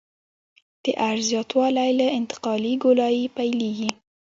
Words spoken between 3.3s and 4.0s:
پیلیږي